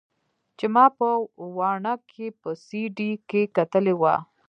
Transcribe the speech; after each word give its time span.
چې 0.57 0.65
ما 0.73 0.85
په 0.97 1.07
واڼه 1.57 1.93
کښې 2.09 2.27
په 2.41 2.49
سي 2.65 2.81
ډي 2.97 3.11
کښې 3.29 3.43
کتلې 3.57 3.93
وه. 4.01 4.15